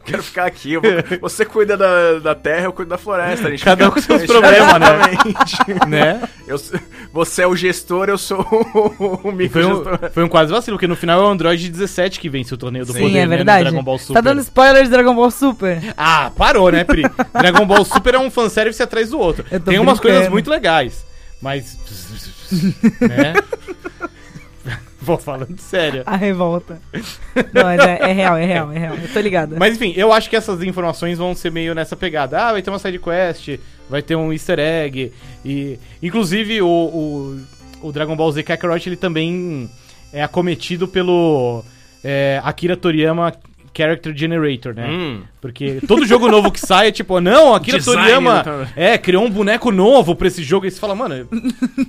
[0.04, 0.76] Quero ficar aqui.
[0.76, 3.48] vou- você cuida da, da terra, eu cuido da floresta.
[3.48, 5.88] A gente Cada fica- um com seus problemas, né?
[5.88, 6.28] Né?
[6.46, 6.58] Eu
[7.12, 9.98] você é o gestor, eu sou o Foi microgestor.
[10.02, 12.56] um, foi um quase vacilo, porque no final é o Android 17 que vence o
[12.56, 14.14] torneio do Sim, poder, Sim, é né, Dragon Ball Super.
[14.14, 15.94] Tá dando spoiler de Dragon Ball Super.
[15.96, 17.02] Ah, parou, né, Pri?
[17.32, 19.44] Dragon Ball Super é um fanservice atrás do outro.
[19.60, 20.00] Tem umas brincando.
[20.00, 21.04] coisas muito legais,
[21.40, 21.78] mas...
[23.00, 23.34] né?
[25.00, 26.04] Vou falando sério.
[26.06, 26.80] A revolta.
[27.52, 28.94] Não, é, é real, é real, é real.
[28.94, 29.56] Eu tô ligada.
[29.58, 32.40] Mas enfim, eu acho que essas informações vão ser meio nessa pegada.
[32.40, 33.58] Ah, vai ter uma side quest,
[33.90, 35.12] vai ter um easter egg.
[35.44, 35.76] E.
[36.00, 36.68] Inclusive o.
[36.68, 37.40] o
[37.82, 39.68] o Dragon Ball Z Kakarot ele também
[40.12, 41.64] é acometido pelo
[42.02, 43.34] é, Akira Toriyama
[43.74, 44.88] Character Generator, né?
[44.88, 45.22] Hum.
[45.40, 49.24] Porque todo jogo novo que sai é tipo, não, Akira Design Toriyama do- é, criou
[49.24, 50.66] um boneco novo pra esse jogo.
[50.66, 51.26] E você fala, mano,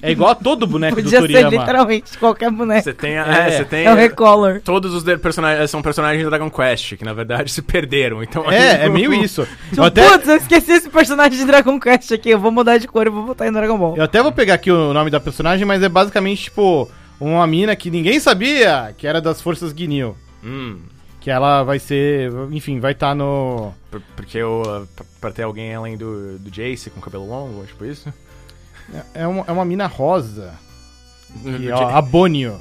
[0.01, 1.49] é igual a todo boneco do Podia ser Toriyama.
[1.57, 2.83] literalmente qualquer boneco.
[2.83, 3.47] Você tem, a- É.
[3.47, 4.61] é, você tem É o Recolor.
[4.63, 8.23] todos os de- personagens são personagens do Dragon Quest que na verdade se perderam.
[8.23, 9.41] Então É, é meio isso.
[9.41, 12.29] Eu Tipo, até, Putz, eu esqueci esse personagem de Dragon Quest aqui.
[12.29, 13.95] Eu vou mudar de cor e vou botar em Dragon Ball.
[13.97, 17.75] eu até vou pegar aqui o nome da personagem, mas é basicamente, tipo, uma mina
[17.75, 20.15] que ninguém sabia que era das forças Guinil.
[20.43, 20.77] Hum,
[21.23, 23.73] Que ela vai ser, enfim, vai estar no...
[23.89, 24.85] por- porque eu
[25.21, 28.13] pra- ter alguém além do, do Jace com cabelo longo, tipo isso.
[29.13, 30.53] É uma, é uma mina rosa.
[31.45, 32.59] E, ó, a Bonio.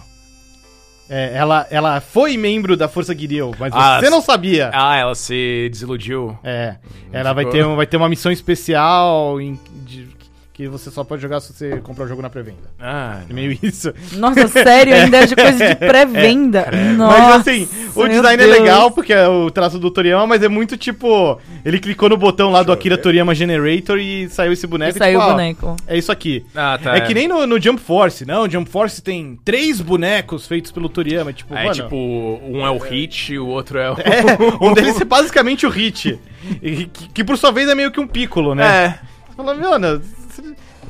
[1.11, 4.71] É, ela, ela foi membro da Força Guiril, mas Ah, você não sabia.
[4.73, 6.39] Ah, ela se desiludiu.
[6.45, 6.77] É,
[7.13, 10.09] ela vai ter, um- vai ter uma missão especial em- de-
[10.53, 12.69] que você só pode jogar se você comprar o jogo na pré-venda.
[12.79, 13.93] Ah, É meio isso.
[14.19, 16.67] Nossa, sério, ainda é de coisa de pré-venda.
[16.97, 18.59] Nossa, mas assim, o design é Deus.
[18.61, 21.41] legal, porque é o traço do Toriyama, mas é muito tipo.
[21.65, 24.99] Ele clicou no botão lá do Akira Toriyama Generator e saiu esse E boneco.
[24.99, 25.77] saiu tipo, o ó, boneco.
[25.87, 26.45] É isso aqui.
[26.55, 26.97] Ah, tá.
[26.97, 28.43] É que nem no, no Jump Force, não?
[28.43, 31.33] O Jump Force tem três bonecos feitos pelo Toriyama.
[31.33, 33.95] Tipo, Aí, mano, tipo, um é o Hit, o outro é o.
[34.03, 36.19] É, um deles é basicamente o Hit.
[36.63, 38.65] E Que, que por sua vez é meio que um Piccolo, né?
[38.67, 38.89] É.
[39.31, 40.03] Você fala, mano.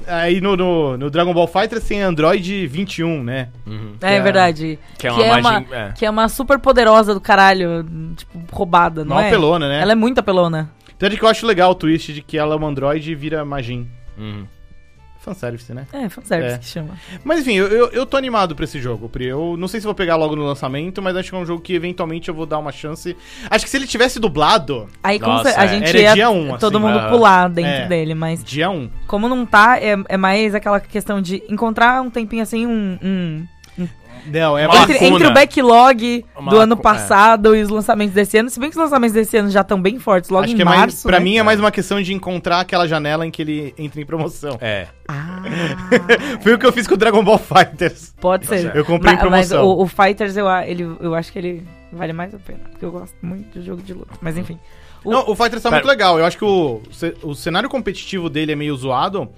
[0.07, 3.49] Aí no, no, no Dragon Ball Fighter tem Android 21, né?
[3.67, 3.95] Uhum.
[4.01, 4.79] É, é- verdade.
[4.99, 5.93] Que é uma uma, magia- é.
[5.93, 7.85] que é uma super poderosa do caralho,
[8.17, 9.31] tipo, roubada, não Mal é?
[9.31, 9.81] pelona, né?
[9.81, 10.71] Ela é muito apelona.
[10.99, 13.45] Tanto que eu acho legal o twist de que ela é uma Android e vira
[13.45, 13.89] Majin.
[14.17, 14.47] Uhum.
[15.23, 15.87] Fanservice, né?
[15.93, 16.59] É, fanservice É.
[16.59, 16.97] que chama.
[17.23, 19.27] Mas enfim, eu, eu, eu tô animado pra esse jogo, Pri.
[19.27, 21.63] Eu não sei se vou pegar logo no lançamento, mas acho que é um jogo
[21.63, 23.17] que eventualmente eu vou dar uma chance.
[23.49, 25.69] Acho que se ele tivesse dublado, Aí como Nossa, a é.
[25.69, 27.87] gente Era ia dia um, todo assim, mundo pular dentro é.
[27.87, 28.91] dele, mas dia 1.
[29.07, 32.99] como não tá, é, é mais aquela questão de encontrar um tempinho assim, um...
[33.03, 33.47] um-
[34.27, 36.77] Não, é Uma entre, entre o backlog Uma do ano é.
[36.77, 39.81] passado e os lançamentos desse ano, se bem que os lançamentos desse ano já estão
[39.81, 41.03] bem fortes, logo Acho em que é março, mais.
[41.03, 41.25] Pra né?
[41.25, 44.59] mim é mais uma questão de encontrar aquela janela em que ele entra em promoção.
[44.61, 44.87] É.
[45.09, 45.43] Ah,
[46.43, 48.15] Foi o que eu fiz com o Dragon Ball Fighters.
[48.21, 48.75] pode ser.
[48.77, 49.67] Eu comprei em Ma- Mas, promoção.
[49.79, 52.85] o, o Fighters, eu, a- ele, eu acho que ele vale mais a pena, porque
[52.85, 54.13] eu gosto muito de jogo de luta.
[54.21, 54.59] Mas enfim.
[55.05, 55.81] O- Não, o Fighters tá Pera.
[55.83, 56.19] muito legal.
[56.19, 56.81] Eu acho que o,
[57.25, 59.29] o cenário competitivo dele é meio zoado,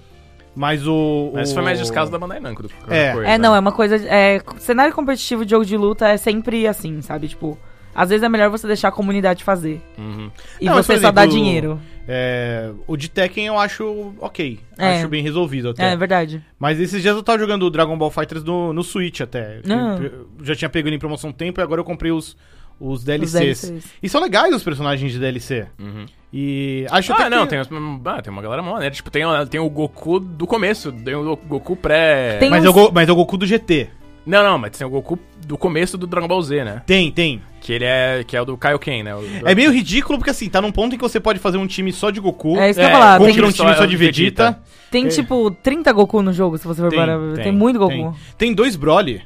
[0.55, 1.31] mas o.
[1.33, 1.53] Mas o...
[1.53, 3.13] foi mais descaso da Bandai Namco do que qualquer É.
[3.13, 3.29] coisa.
[3.29, 3.95] É, não, é uma coisa.
[3.97, 7.27] É, cenário competitivo de jogo de luta é sempre assim, sabe?
[7.27, 7.57] Tipo,
[7.93, 9.81] às vezes é melhor você deixar a comunidade fazer.
[9.97, 10.29] Uhum.
[10.59, 11.81] E Não, você por só dá exemplo, dinheiro.
[12.07, 14.59] É, o de Tekken eu acho ok.
[14.77, 14.97] É.
[14.97, 15.93] Acho bem resolvido até.
[15.93, 16.43] É, verdade.
[16.59, 19.61] Mas esses dias eu tava jogando o Dragon Ball Fighters no, no Switch até.
[19.69, 19.97] Ah.
[19.99, 22.37] Eu já tinha pego ele em promoção um tempo e agora eu comprei os,
[22.79, 23.61] os Os DLCs.
[23.61, 23.85] DLCs.
[24.03, 25.65] E são legais os personagens de DLC.
[25.79, 26.05] Uhum.
[26.33, 27.51] E acho Ah, não, que...
[27.51, 27.69] tem, os-
[28.05, 28.93] ah, tem uma galera mó maneira.
[28.93, 32.37] Tipo, tem, tem o Goku do começo, tem o Goku pré.
[32.39, 33.87] Tem- Mas, uns- é o Go- mas é o Goku do GT.
[34.25, 36.81] Não, não, mas tem o Goku do começo do Dragon Ball Z, né?
[36.85, 37.41] Tem, tem.
[37.61, 38.23] Que ele é.
[38.27, 39.15] Que é o do Kaioken, né?
[39.15, 41.57] O, do- É meio ridículo porque assim, tá num ponto em que você pode fazer
[41.57, 42.57] um time só de Goku.
[42.57, 43.17] É isso que eu É, ia falar.
[43.19, 44.43] contra Tem, um time só de Vegeta.
[44.51, 44.63] Vegeta.
[44.91, 45.09] tem É.
[45.09, 47.19] tipo 30 Goku no jogo, se você for Tem, parar.
[47.35, 47.93] Tem, tem, muito Goku.
[47.93, 48.13] Tem,
[48.49, 49.21] tem dois Broly.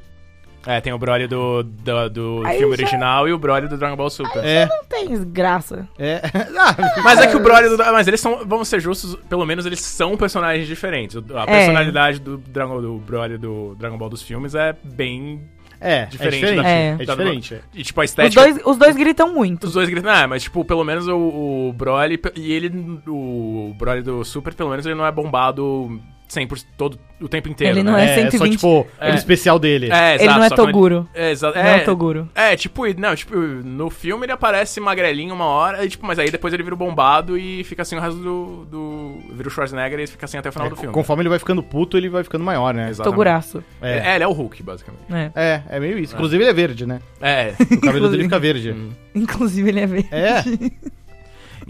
[0.65, 3.77] É, tem o Broly do, do, do Aí filme já- original e o Broly do
[3.77, 4.43] Dragon Ball Super.
[4.43, 4.65] É.
[4.67, 5.87] Não tem graça.
[5.97, 6.21] É.
[6.59, 7.77] Ah, Mas é que o Broly do.
[7.77, 8.45] Mas eles são.
[8.45, 11.15] Vamos ser justos, pelo menos eles são personagens diferentes.
[11.15, 11.45] O- A É.
[11.45, 15.41] personalidade do, Dragon, do Broly do Dragon Ball dos filmes é bem.
[15.81, 16.61] é, Diferente é diferente.
[16.63, 16.95] da- É, É.
[17.05, 17.53] da- diferente.
[17.55, 17.61] é.
[17.73, 18.41] E tipo, a Os estética.
[18.41, 19.63] dois, os dois gritam muito.
[19.65, 21.15] Os dois gritam, ah, mas tipo, pelo menos o,
[21.69, 22.69] o Broly e ele,
[23.07, 27.73] o Broly do Super, pelo menos ele não é bombado 100% todo o tempo inteiro,
[27.73, 27.91] Ele né?
[27.91, 28.51] não é só 120.
[28.51, 29.11] tipo É.
[29.11, 29.89] o especial dele.
[29.91, 31.09] É, Ele não é só que Toguro.
[31.13, 31.57] É, exato.
[31.57, 32.29] Não é É, o Toguro.
[32.35, 36.29] é, tipo, não, tipo, no filme ele aparece magrelinho uma hora, e, tipo, mas aí
[36.31, 38.65] depois ele vira o bombado e fica assim o resto do.
[38.65, 40.93] do vira o Schwarzenegger e fica assim até o final É, do filme.
[40.93, 42.89] Conforme ele vai ficando puto, ele vai ficando maior, né?
[42.89, 43.11] Exatamente.
[43.11, 43.63] Toguraço.
[43.81, 44.11] É.
[44.11, 44.15] É.
[44.15, 45.03] ele é o Hulk, basicamente.
[45.11, 45.31] É.
[45.35, 46.13] É, é meio isso.
[46.13, 47.01] Inclusive ele é verde, né?
[47.19, 47.53] É.
[47.59, 48.71] O cabelo dele fica verde.
[48.71, 48.91] Hum.
[49.15, 50.09] Inclusive ele é verde.
[50.11, 50.43] É.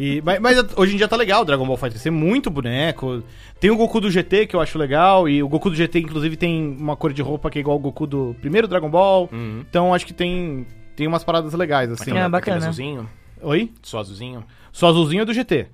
[0.02, 2.02] E, mas, mas hoje em dia tá legal o Dragon Ball Fighter.
[2.02, 3.22] Tem muito boneco.
[3.60, 5.28] Tem o Goku do GT que eu acho legal.
[5.28, 7.80] E o Goku do GT, inclusive, tem uma cor de roupa que é igual ao
[7.82, 9.28] Goku do primeiro Dragon Ball.
[9.32, 9.60] Uhum.
[9.70, 12.12] Então acho que tem, tem umas paradas legais, assim.
[12.12, 12.58] É, Aquele bacana.
[12.58, 13.10] azulzinho.
[13.42, 13.72] Oi?
[13.84, 14.46] Só azulzinho.
[14.72, 15.68] Só azulzinho é do GT.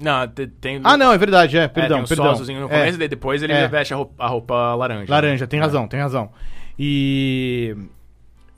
[0.00, 0.80] Não, te- tem.
[0.82, 1.62] Ah, não, é verdade, é.
[1.62, 2.24] É, Perdão, tem o perdão.
[2.26, 3.68] só azulzinho no É, começo e daí depois ele É.
[3.68, 5.06] veste a roupa, a roupa laranja.
[5.08, 5.62] laranja, tem É.
[5.62, 6.30] razão, tem razão.
[6.76, 7.76] E.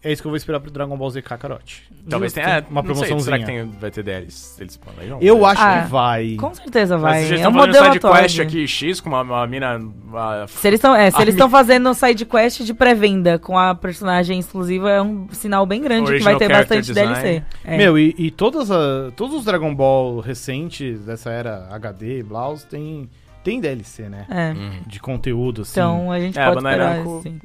[0.03, 1.83] É isso que eu vou esperar pro Dragon Ball Z Kakarot.
[2.09, 2.43] Talvez Justo.
[2.47, 2.65] tenha.
[2.71, 3.21] uma promoçãozinha.
[3.21, 4.57] será que tem, vai ter DLs?
[4.59, 5.19] Eles planejam?
[5.21, 6.37] Eu acho Ah, que vai.
[6.37, 7.19] Com certeza Mas vai.
[7.21, 8.15] vocês É estão um fazendo modelo side atual.
[8.23, 9.77] quest de- aqui X com uma, uma mina.
[9.77, 13.39] uma- Se eles estão é, se Ah, eles me- estão fazendo side quest de pré-venda
[13.39, 16.87] com a personagem exclusiva, é um sinal bem grande que vai Original ter character bastante
[16.87, 17.13] design.
[17.23, 17.43] DLC.
[17.65, 17.77] É.
[17.77, 22.65] Meu, e, e todas a- todos os Dragon Ball recentes, dessa era HD e Blaus,
[22.65, 23.07] tem,
[23.45, 24.25] tem DLC, né?
[24.31, 24.53] É.
[24.59, 24.81] Uhum.
[24.87, 25.73] De conteúdo, assim.
[25.73, 27.39] Então a gente É, pode esperar, Namco- sim.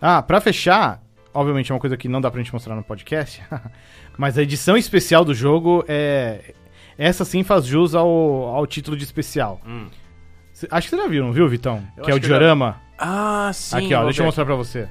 [0.00, 1.00] Ah, pra fechar,
[1.34, 3.42] obviamente é uma coisa que não dá pra gente mostrar no podcast,
[4.18, 6.54] mas a edição especial do jogo é.
[6.96, 9.60] Essa sim faz jus ao, ao título de especial.
[9.64, 9.86] Hum.
[10.52, 11.80] Cê- acho que você já viu, não viu, Vitão?
[11.96, 12.80] Eu que é o que eu já- diorama.
[12.98, 13.76] Ah, sim.
[13.76, 14.88] Aqui, ó, deixa eu mostrar pra você.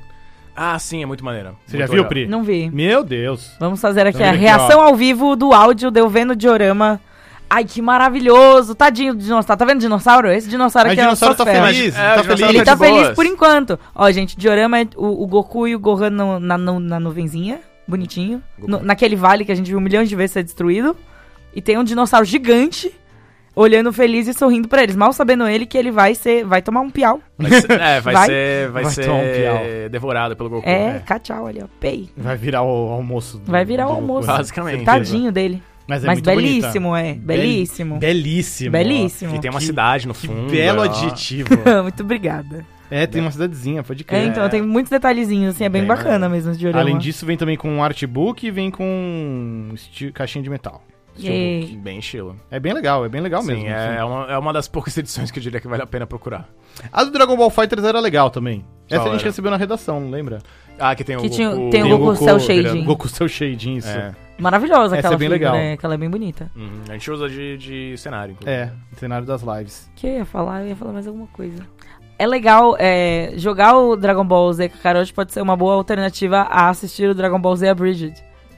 [0.56, 1.50] Ah, sim, é muito maneiro.
[1.66, 2.10] Você Muito já viu, legal.
[2.10, 2.26] Pri?
[2.28, 2.70] Não vi.
[2.72, 3.56] Meu Deus.
[3.60, 6.36] Vamos fazer aqui Vamos a aqui, reação ao vivo do áudio de eu vendo o
[6.36, 7.00] diorama.
[7.50, 8.76] Ai, que maravilhoso!
[8.76, 9.58] Tadinho do dinossauro.
[9.60, 10.30] Tá vendo o dinossauro?
[10.32, 12.42] Esse dinossauro aqui o é o dinossauro tá feliz, É, tá feliz.
[12.50, 12.92] Ele tá de boas.
[13.02, 13.80] feliz por enquanto.
[13.96, 17.00] Ó, gente, o diorama é o, o Goku e o Gohan no- na, nu- na
[17.00, 17.60] nuvenzinha.
[17.88, 18.44] Bonitinho.
[18.58, 20.96] No- naquele vale que a gente viu milhões de vezes ser destruído.
[21.56, 22.94] E tem um dinossauro gigante
[23.56, 24.96] olhando feliz e sorrindo pra eles.
[24.98, 26.44] Mal sabendo ele que ele vai ser.
[26.44, 27.22] Vai tomar um piau.
[27.40, 28.26] Vai ser, é, vai, Vai?
[28.28, 29.90] ser, vai Vai ser tomar um piau.
[29.90, 30.68] devorado pelo Goku.
[30.68, 31.68] É, cachau ali, ó.
[31.80, 32.10] Pei.
[32.18, 33.38] Vai virar o almoço.
[33.38, 34.28] do- Vai virar o almoço.
[34.28, 34.84] Basicamente.
[34.84, 35.64] Tadinho dele.
[35.88, 37.14] Mas é Mas muito belíssimo, é.
[37.14, 37.98] Bel- Belíssimo.
[37.98, 38.72] Belíssimo.
[38.72, 39.36] Belíssimo.
[39.36, 40.52] E tem uma Que- cidade no Que fundo.
[40.52, 40.84] belo ó.
[40.84, 41.48] adjetivo.
[41.82, 42.66] Muito obrigada.
[42.92, 44.28] é, tem uma cidadezinha, pode É, crer.
[44.28, 46.82] então, tem muitos detalhezinhos, assim, é bem, Bem bacana mesmo esse diorama.
[46.84, 49.74] Além disso, vem também com um artbook e vem com
[50.14, 50.82] caixinha de metal.
[51.20, 51.80] Yay.
[51.82, 52.36] Bem estilo.
[52.52, 53.68] É bem legal, é bem legal Sim, mesmo.
[53.68, 54.04] é, assim.
[54.08, 56.48] uma, é uma das poucas edições que eu diria que vale a pena procurar.
[56.94, 58.64] A do Dragon Ball Fighters era legal também.
[58.90, 59.30] Essa a gente era?
[59.30, 60.40] recebeu na redação, lembra?
[60.78, 61.70] Ah, que tem o Que tinha- Goku...
[61.72, 62.84] tem o Tem Goku Cell Shading.
[62.84, 63.88] Goku Cell Shading, isso.
[63.90, 64.14] É.
[64.40, 65.56] Maravilhosa Essa aquela é bem figura, legal.
[65.74, 66.52] é, que ela é bem bonita.
[66.56, 68.52] Uhum, A gente usa de, de cenário, inclusive.
[68.56, 69.90] É, cenário das lives.
[69.94, 70.62] O que eu ia falar?
[70.62, 71.64] Eu ia falar mais alguma coisa.
[72.20, 76.70] É legal, é, jogar o Dragon Ball Z Kakarot pode ser uma boa alternativa a
[76.70, 78.14] assistir o Dragon Ball Z Abridged.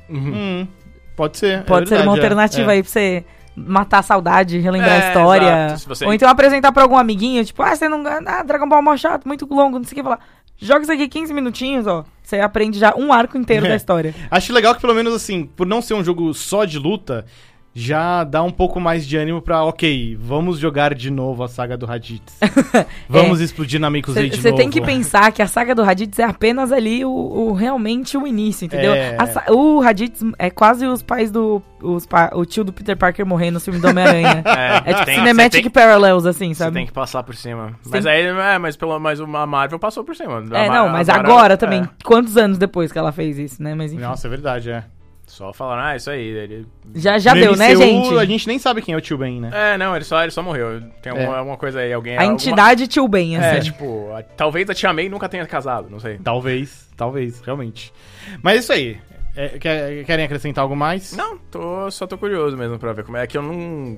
[0.10, 0.34] Uhum.
[0.34, 0.68] Hum,
[1.16, 1.60] pode ser.
[1.60, 2.20] é Pode ser verdade, uma é.
[2.20, 2.76] alternativa É.
[2.76, 5.66] aí pra você matar a saudade, relembrar É, a história.
[5.66, 5.80] exato.
[5.82, 8.80] Se você- Ou então apresentar pra algum amiguinho, tipo, ah, você não Ah, Dragon Ball
[8.80, 10.20] é mó chato, muito longo, não sei o que falar.
[10.62, 12.06] Joga isso aqui 15 minutinhos, ó.
[12.22, 13.70] Você aprende já um arco inteiro É.
[13.70, 14.14] da história.
[14.30, 17.26] Acho legal que pelo menos assim, por não ser um jogo só de luta,
[17.74, 21.78] já dá um pouco mais de ânimo pra, ok, vamos jogar de novo a saga
[21.78, 22.38] do Raditz.
[23.08, 24.60] vamos explodir na Miku Z de Você novo.
[24.62, 28.26] tem que pensar que a saga do Raditz é apenas ali o, o- realmente o
[28.28, 28.94] início, entendeu?
[28.94, 29.16] É.
[29.18, 31.62] A o Raditz é quase os pais do.
[31.82, 34.44] Os pa- o tio do Peter Parker morrendo no filme do Homem-Aranha.
[34.86, 36.74] É tipo tem- cinematic você tem- parallels, assim, Você sabe?
[36.74, 37.74] tem que passar por cima.
[37.82, 40.44] Você Mas tem- aí, é, mas, pelo, mas a Marvel passou por cima.
[40.52, 41.82] É, não, mas agora, também.
[41.82, 41.90] é.
[42.04, 43.74] Quantos anos depois que ela fez isso, né?
[43.76, 44.02] Mas enfim.
[44.04, 44.84] Nossa, é verdade, é.
[45.30, 46.22] Só falaram, ah, isso aí.
[46.22, 46.66] Ele...
[46.96, 48.18] Já, já No deu, né, MCU, gente?
[48.18, 49.50] A gente nem sabe quem é o tio Ben, né?
[49.54, 50.82] É, não, ele só, ele só morreu.
[51.02, 51.38] Tem alguma, É.
[51.40, 52.18] alguma coisa aí, alguém...
[52.18, 53.72] A alguma- entidade tio Ben, É, assim.
[53.72, 56.18] tipo, a- talvez a Tia May nunca tenha casado, não sei.
[56.18, 57.94] Talvez, talvez, realmente.
[58.42, 58.98] Mas é isso aí.
[59.36, 61.16] É, quer- querem acrescentar algo mais?
[61.16, 63.24] Não, tô, só tô curioso mesmo pra ver como é.
[63.24, 63.98] É que eu não,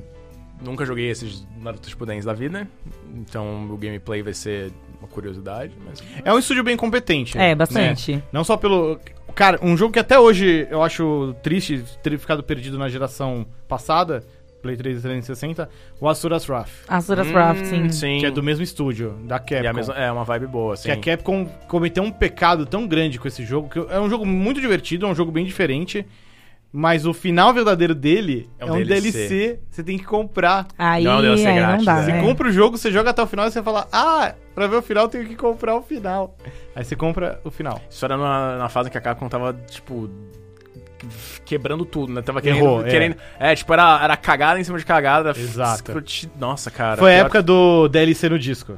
[0.62, 2.68] nunca joguei esses Naruto Shippudens da vida,
[3.16, 6.04] então o gameplay vai ser uma curiosidade, mas...
[6.24, 7.36] É um estúdio bem competente.
[7.38, 8.22] É, bastante.
[8.32, 9.00] Não só pelo.
[9.36, 14.24] Cara, um jogo que até hoje eu acho triste ter ficado perdido na geração passada,
[14.62, 16.70] Play 3 e 360, o Asura's Wrath.
[16.88, 17.90] Asura's Hum, Wrath, sim.
[17.90, 18.20] sim.
[18.20, 19.64] Que é do mesmo estúdio, da Capcom.
[19.64, 20.84] E a mesma- é uma vibe boa, assim.
[20.84, 24.24] Que a Capcom cometeu um pecado tão grande com esse jogo, que é um jogo
[24.26, 26.06] muito divertido, é um jogo bem diferente,
[26.74, 29.12] mas o final verdadeiro dele é É um, um DLC.
[29.12, 29.60] DLC.
[29.70, 30.68] você tem que comprar.
[30.78, 32.04] Aí, Não, deve ser aí não grátis, dá, né?
[32.04, 32.22] Você né?
[32.22, 34.82] compra o jogo, você joga até o final e você fala, ah, pra ver o
[34.82, 36.36] final eu tenho que comprar o final.
[36.76, 37.82] Aí você compra o final.
[37.90, 40.10] Isso era na, na fase que a Capcom tava, tipo,
[41.46, 42.22] quebrando tudo, né?
[42.22, 42.60] Tava querendo...
[42.64, 42.90] Errou, é.
[42.90, 43.56] querendo é.
[43.56, 45.32] tipo, era, era cagada em cima de cagada.
[45.32, 45.92] Exato.
[46.40, 46.98] Nossa, cara.
[46.98, 48.74] Foi a época do DLC no disco.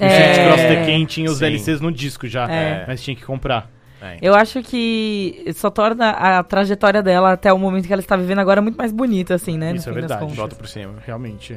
[0.00, 0.30] O É.
[0.32, 1.44] Street Cross Tekken tinha os Sim.
[1.44, 2.84] DLCs no disco já, É.
[2.86, 3.70] mas tinha que comprar.
[4.02, 8.16] É, Eu acho que só torna a trajetória dela até o momento que ela está
[8.16, 9.72] vivendo agora muito mais bonita, assim, né?
[9.72, 10.34] Isso é verdade.
[10.34, 10.94] Volta por cima.
[11.06, 11.56] Realmente.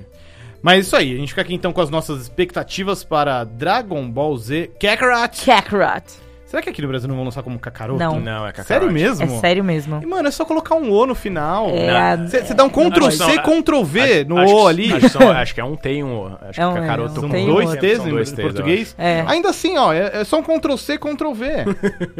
[0.62, 4.36] Mas isso aí, a gente fica aqui então com as nossas expectativas para Dragon Ball
[4.38, 5.46] Z Kakarot.
[5.46, 6.25] Kakarot.
[6.56, 8.00] Será que aqui no Brasil não vão lançar como Kakaroto?
[8.00, 8.18] Não.
[8.18, 8.68] Não, é Kakarot.
[8.70, 9.26] Sério mesmo?
[9.26, 10.00] É sério mesmo.
[10.02, 11.68] E, mano, é só colocar um O no final.
[11.70, 14.92] É, Você dá um Ctrl C, não, Ctrl V no Acho O que- ali.
[14.94, 16.38] Acho que, são- acho que é um T e um O.
[16.48, 18.42] Acho É um- que Kakaroto é um São Tem dois um- T's em dois T's,
[18.42, 18.96] português.
[18.98, 19.26] É.
[19.28, 21.48] Ainda assim, ó, é, é só um Ctrl C, Ctrl V.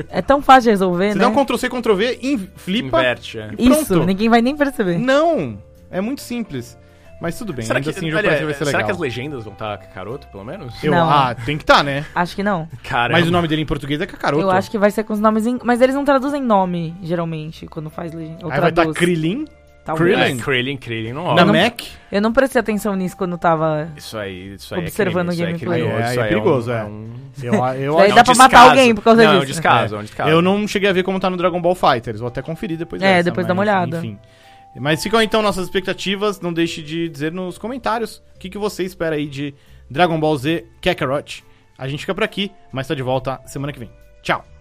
[0.10, 1.22] É tão fácil de resolver, Você né?
[1.24, 3.00] dá um Ctrl C, Ctrl V, in- flipa.
[3.00, 3.52] Inverte, é.
[3.58, 4.06] e Isso, pronto.
[4.06, 4.98] ninguém vai nem perceber.
[4.98, 5.58] Não,
[5.90, 6.78] é muito simples.
[7.22, 8.86] Mas tudo bem, Será ainda que, assim o jogo olha, vai ser será legal.
[8.86, 10.84] que as legendas vão estar Kakaroto, pelo menos?
[10.84, 11.10] Eu- Não.
[11.10, 12.06] Ah, tem que estar, né?
[12.14, 12.68] Acho que não.
[12.84, 14.44] Cara, Mas o nome dele em português é Kakaroto.
[14.44, 15.58] Eu acho que vai ser com os nomes em...
[15.64, 18.40] Mas eles não traduzem nome, geralmente, quando faz legenda.
[18.44, 19.46] Aí vai estar traduz, Krillin,
[19.86, 20.14] talvez.
[20.18, 20.40] Krillin.
[20.40, 21.46] É, Krillin, Krillin, não na.
[21.46, 21.82] Mac.
[22.12, 23.88] Eu não prestei atenção nisso quando tava...
[23.96, 25.82] Isso aí, isso aí Observando é o crime, isso aí gameplay.
[26.04, 26.84] É, isso é aí perigoso, um- é.
[26.84, 27.10] um-
[27.42, 29.42] Eu, eu, Daí acho- dá pra matar alguém por causa não, disso.
[29.42, 30.30] É um descaso, é um descaso.
[30.30, 32.20] eu não cheguei a ver como tá no Dragon Ball Fighters.
[32.20, 33.98] Vou até conferir depois É, dessa, depois dá uma mas, olhada.
[33.98, 34.20] Enfim.
[34.76, 36.40] Mas ficam então nossas expectativas.
[36.40, 39.54] Não deixe de dizer nos comentários o que, que você espera aí de
[39.90, 41.44] Dragon Ball Z Kakarot.
[41.78, 43.90] A gente fica por aqui, mas tá de volta semana que vem.
[44.22, 44.55] Tchau!